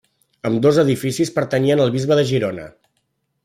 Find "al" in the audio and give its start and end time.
1.85-1.95